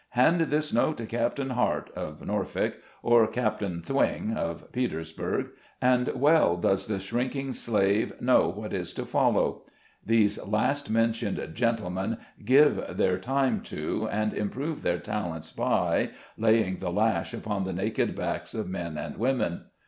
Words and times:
Hand 0.17 0.41
this 0.41 0.73
note 0.73 0.97
to 0.97 1.05
Captain 1.05 1.51
Heart," 1.51 1.91
(of 1.95 2.25
Norfolk), 2.25 2.79
or 3.03 3.27
"Cap 3.27 3.59
tain 3.59 3.83
Thwing," 3.83 4.33
(of 4.35 4.71
Petersburg)— 4.71 5.49
and 5.79 6.07
well 6.15 6.57
does 6.57 6.87
the 6.87 6.97
shrinking 6.99 7.53
slave 7.53 8.19
know 8.19 8.49
what 8.49 8.73
is 8.73 8.93
to 8.93 9.05
follow. 9.05 9.63
These 10.03 10.43
last 10.43 10.89
mentioned 10.89 11.51
gentlemen 11.53 12.17
give 12.43 12.83
their 12.97 13.19
time 13.19 13.61
to, 13.65 14.07
and 14.11 14.33
improve 14.33 14.81
their 14.81 14.97
talents 14.97 15.51
by, 15.51 16.09
laying 16.35 16.77
the 16.77 16.89
lash 16.89 17.31
upon 17.31 17.65
the 17.65 17.73
naked 17.73 18.15
backs 18.15 18.55
of 18.55 18.67
men 18.67 18.97
and 18.97 19.17
women 19.17 19.65